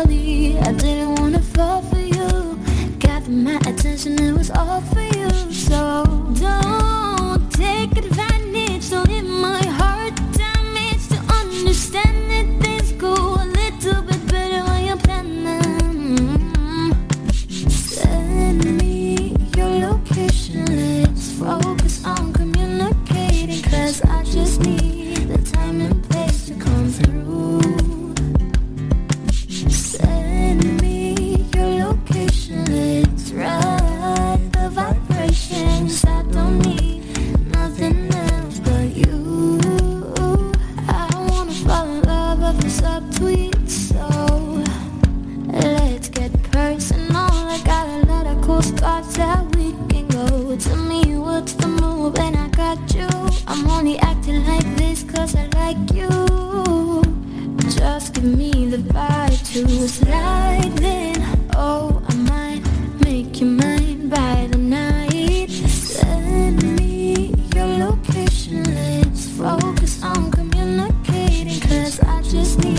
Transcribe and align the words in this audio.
I 0.00 0.72
didn't 0.72 1.07
lightning. 60.06 61.16
Oh, 61.56 62.02
I 62.08 62.14
might 62.14 62.62
make 63.04 63.40
you 63.40 63.46
mine 63.46 64.08
by 64.10 64.48
the 64.50 64.58
night. 64.58 65.48
Send 65.48 66.62
me 66.76 67.34
your 67.54 67.66
location. 67.86 68.64
Let's 68.64 69.26
focus 69.28 70.02
on 70.02 70.30
communicating. 70.30 71.60
Cause 71.60 72.00
I 72.00 72.20
just 72.22 72.58
need. 72.58 72.77